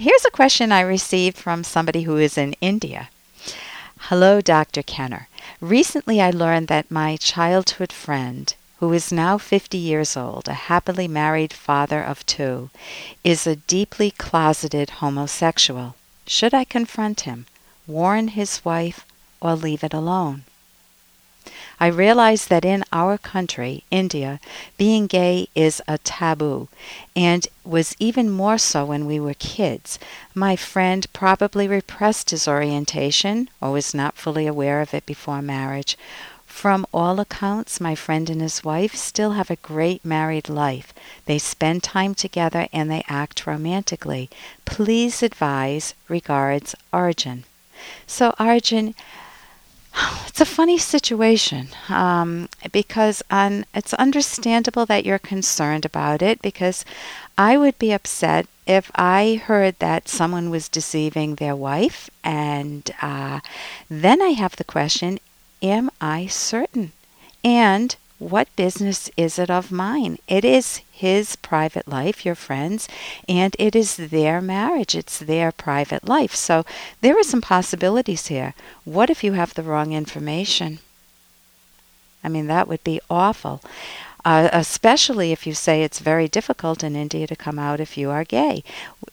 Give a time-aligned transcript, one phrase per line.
[0.00, 3.08] Here's a question I received from somebody who is in India.
[3.98, 4.84] Hello, Dr.
[4.84, 5.26] Kenner.
[5.60, 11.08] Recently I learned that my childhood friend, who is now 50 years old, a happily
[11.08, 12.70] married father of two,
[13.24, 15.96] is a deeply closeted homosexual.
[16.28, 17.46] Should I confront him,
[17.88, 19.04] warn his wife,
[19.40, 20.44] or leave it alone?
[21.80, 24.40] I realize that in our country, India,
[24.76, 26.68] being gay is a taboo,
[27.14, 29.98] and was even more so when we were kids.
[30.34, 35.96] My friend probably repressed his orientation or was not fully aware of it before marriage.
[36.46, 40.92] From all accounts, my friend and his wife still have a great married life.
[41.26, 44.28] They spend time together and they act romantically.
[44.64, 45.94] Please advise.
[46.08, 47.44] Regards, Arjun.
[48.08, 48.96] So, Arjun,
[50.26, 56.84] it's a funny situation um, because it's understandable that you're concerned about it because
[57.36, 63.40] I would be upset if I heard that someone was deceiving their wife, and uh,
[63.88, 65.18] then I have the question
[65.62, 66.92] Am I certain?
[67.42, 70.18] And what business is it of mine?
[70.28, 72.88] It is his private life, your friends,
[73.28, 74.94] and it is their marriage.
[74.94, 76.34] It's their private life.
[76.34, 76.64] So
[77.00, 78.54] there are some possibilities here.
[78.84, 80.80] What if you have the wrong information?
[82.24, 83.62] I mean, that would be awful.
[84.24, 88.10] Uh, especially if you say it's very difficult in India to come out if you
[88.10, 88.64] are gay.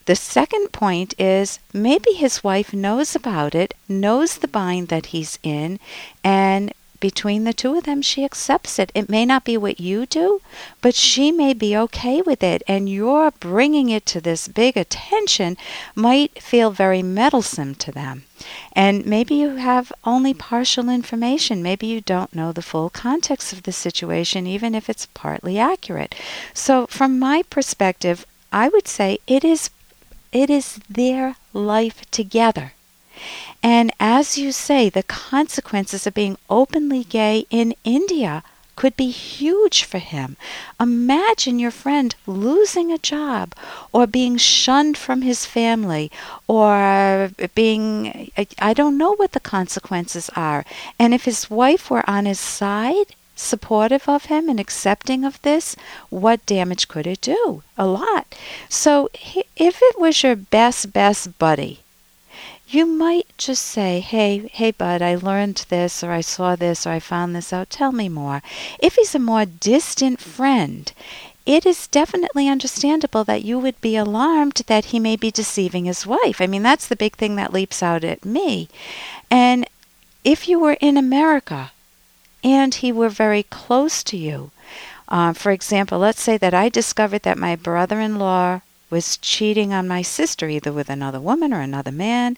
[0.06, 5.38] The second point is maybe his wife knows about it, knows the bind that he's
[5.44, 5.80] in,
[6.24, 6.74] and
[7.12, 8.92] between the two of them, she accepts it.
[8.96, 10.42] It may not be what you do,
[10.82, 12.64] but she may be okay with it.
[12.68, 15.56] And your bringing it to this big attention
[15.94, 18.24] might feel very meddlesome to them.
[18.74, 21.62] And maybe you have only partial information.
[21.62, 26.16] Maybe you don't know the full context of the situation, even if it's partly accurate.
[26.56, 29.70] So, from my perspective, I would say it is
[30.32, 32.74] it is their life together.
[33.64, 38.44] And as you say, the consequences of being openly gay in India
[38.76, 40.36] could be huge for him.
[40.80, 43.56] Imagine your friend losing a job
[43.94, 46.12] or being shunned from his family
[46.46, 50.66] or being, I don't know what the consequences are.
[51.00, 55.76] And if his wife were on his side, supportive of him and accepting of this,
[56.10, 57.64] what damage could it do?
[57.78, 58.36] A lot.
[58.68, 61.80] So if it was your best, best buddy,
[62.68, 66.92] you might just say, Hey, hey, bud, I learned this, or I saw this, or
[66.92, 67.70] I found this out.
[67.70, 68.42] Tell me more.
[68.80, 70.92] If he's a more distant friend,
[71.46, 76.06] it is definitely understandable that you would be alarmed that he may be deceiving his
[76.06, 76.42] wife.
[76.42, 78.68] I mean, that's the big thing that leaps out at me.
[79.30, 79.70] And
[80.24, 81.72] if you were in America
[82.44, 84.50] and he were very close to you,
[85.08, 89.74] uh, for example, let's say that I discovered that my brother in law was cheating
[89.74, 92.38] on my sister, either with another woman or another man,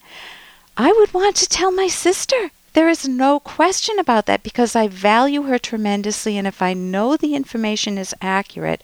[0.77, 2.51] I would want to tell my sister.
[2.73, 7.17] There is no question about that because I value her tremendously, and if I know
[7.17, 8.83] the information is accurate,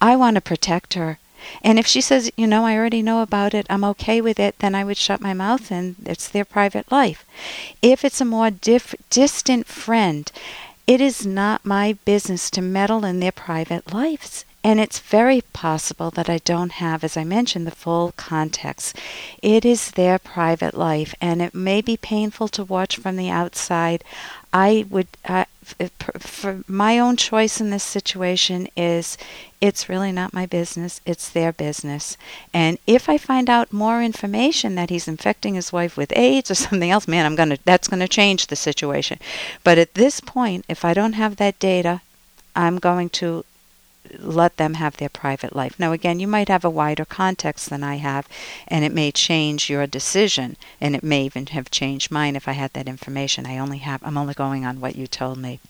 [0.00, 1.18] I want to protect her.
[1.62, 4.58] And if she says, you know, I already know about it, I'm okay with it,
[4.58, 7.24] then I would shut my mouth and it's their private life.
[7.80, 10.30] If it's a more dif- distant friend,
[10.86, 14.44] it is not my business to meddle in their private lives.
[14.64, 18.96] And it's very possible that I don't have, as I mentioned, the full context.
[19.42, 24.04] It is their private life, and it may be painful to watch from the outside.
[24.52, 25.46] I would, uh,
[26.18, 29.18] for my own choice in this situation is
[29.60, 32.16] it's really not my business, it's their business.
[32.52, 36.54] And if I find out more information that he's infecting his wife with AIDS or
[36.66, 39.18] something else, man, I'm going to that's going to change the situation.
[39.64, 42.02] But at this point, if I don't have that data,
[42.54, 43.44] I'm going to
[44.18, 45.78] let them have their private life.
[45.78, 48.28] Now, again, you might have a wider context than I have,
[48.68, 52.52] and it may change your decision, and it may even have changed mine if I
[52.52, 53.46] had that information.
[53.46, 55.60] I only have, I'm only going on what you told me.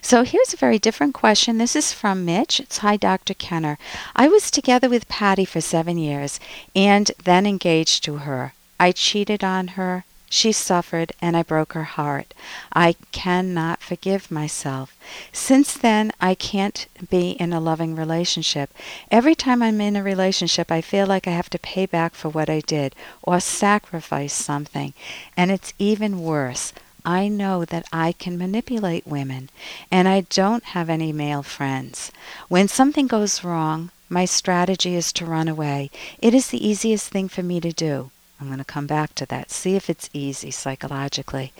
[0.00, 1.58] So here's a very different question.
[1.58, 2.58] This is from Mitch.
[2.58, 3.34] It's Hi, Dr.
[3.34, 3.78] Kenner.
[4.16, 6.40] I was together with Patty for seven years
[6.74, 8.54] and then engaged to her.
[8.80, 12.32] I cheated on her she suffered, and I broke her heart.
[12.72, 14.96] I cannot forgive myself.
[15.30, 18.72] Since then, I can't be in a loving relationship.
[19.10, 22.30] Every time I'm in a relationship, I feel like I have to pay back for
[22.30, 24.94] what I did or sacrifice something.
[25.36, 26.72] And it's even worse.
[27.04, 29.50] I know that I can manipulate women,
[29.90, 32.10] and I don't have any male friends.
[32.48, 35.90] When something goes wrong, my strategy is to run away.
[36.20, 38.10] It is the easiest thing for me to do.
[38.42, 39.52] I'm going to come back to that.
[39.52, 41.52] See if it's easy psychologically.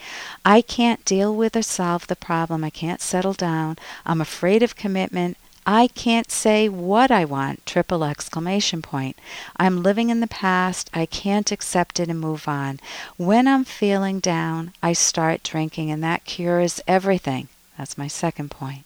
[0.44, 2.64] I can't deal with or solve the problem.
[2.64, 3.76] I can't settle down.
[4.04, 5.36] I'm afraid of commitment.
[5.64, 9.16] I can't say what I want, triple exclamation point.
[9.56, 10.90] I'm living in the past.
[10.92, 12.80] I can't accept it and move on.
[13.16, 17.46] When I'm feeling down, I start drinking, and that cures everything.
[17.78, 18.82] That's my second point.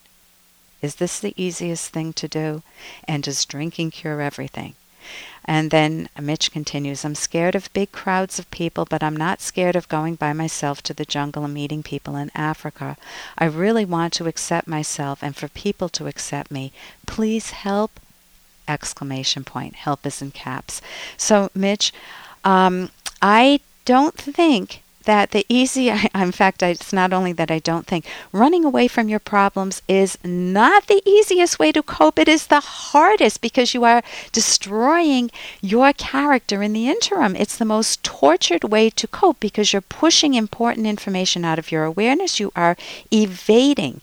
[0.83, 2.63] Is this the easiest thing to do?
[3.09, 4.75] And does drinking cure everything?
[5.45, 9.77] And then Mitch continues I'm scared of big crowds of people, but I'm not scared
[9.77, 12.97] of going by myself to the jungle and meeting people in Africa.
[13.39, 16.73] I really want to accept myself and for people to accept me.
[17.07, 18.01] Please help!
[18.67, 19.77] Exclamation point.
[19.77, 20.83] Help is in caps.
[21.17, 21.93] So, Mitch,
[22.43, 22.91] um,
[23.23, 27.87] I don't think that the easy, I, in fact, it's not only that I don't
[27.87, 32.19] think, running away from your problems is not the easiest way to cope.
[32.19, 35.31] It is the hardest because you are destroying
[35.61, 37.35] your character in the interim.
[37.35, 41.85] It's the most tortured way to cope because you're pushing important information out of your
[41.85, 42.39] awareness.
[42.39, 42.77] You are
[43.11, 44.01] evading.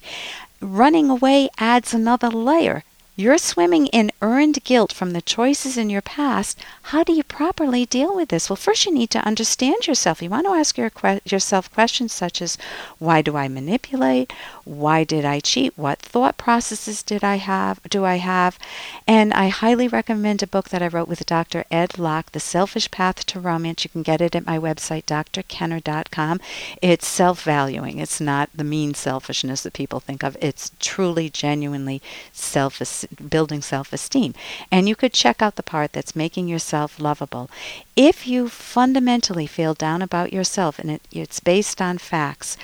[0.60, 2.84] Running away adds another layer
[3.16, 6.58] you're swimming in earned guilt from the choices in your past.
[6.82, 8.50] How do you properly deal with this?
[8.50, 10.20] Well, first you need to understand yourself.
[10.20, 12.58] You want to ask your que- yourself questions such as
[12.98, 14.32] why do I manipulate?
[14.64, 15.78] Why did I cheat?
[15.78, 17.80] What thought processes did I have?
[17.88, 18.58] Do I have?
[19.06, 21.64] And I highly recommend a book that I wrote with Dr.
[21.70, 23.84] Ed Locke, The Selfish Path to Romance.
[23.84, 26.40] You can get it at my website drkenner.com.
[26.82, 27.98] It's self-valuing.
[27.98, 30.36] It's not the mean selfishness that people think of.
[30.40, 32.02] It's truly genuinely
[32.32, 32.80] self
[33.30, 34.34] building self esteem.
[34.70, 37.50] And you could check out the part that's making yourself lovable.
[37.96, 42.56] If you fundamentally feel down about yourself and it, it's based on facts,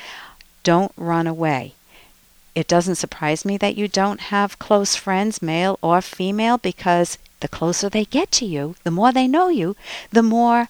[0.62, 1.74] don't run away.
[2.54, 7.48] It doesn't surprise me that you don't have close friends, male or female, because the
[7.48, 9.76] closer they get to you, the more they know you,
[10.10, 10.68] the more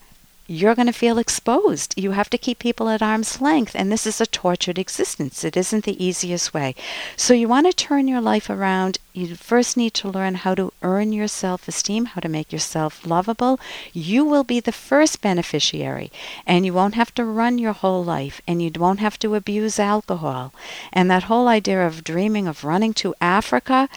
[0.51, 1.95] you're going to feel exposed.
[1.97, 5.45] You have to keep people at arm's length, and this is a tortured existence.
[5.45, 6.75] It isn't the easiest way.
[7.15, 8.99] So, you want to turn your life around.
[9.13, 13.07] You first need to learn how to earn your self esteem, how to make yourself
[13.07, 13.61] lovable.
[13.93, 16.11] You will be the first beneficiary,
[16.45, 19.79] and you won't have to run your whole life, and you won't have to abuse
[19.79, 20.53] alcohol.
[20.93, 23.89] And that whole idea of dreaming of running to Africa,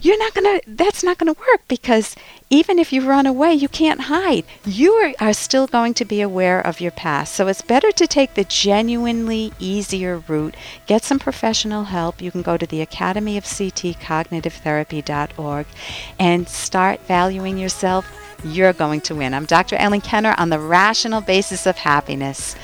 [0.00, 2.14] you're not going to, that's not going to work because
[2.50, 4.44] even if you run away, you can't hide.
[4.64, 7.34] You are, are, still going to be aware of your past.
[7.34, 10.56] So it's better to take the genuinely easier route.
[10.86, 12.22] Get some professional help.
[12.22, 15.66] You can go to the Academy of CT Cognitive Therapy.org
[16.18, 18.06] and start valuing yourself.
[18.44, 19.34] You're going to win.
[19.34, 19.76] I'm Dr.
[19.76, 22.54] Ellen Kenner on the rational basis of happiness.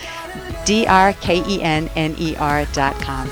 [0.64, 3.28] D R K E N N E R dot com.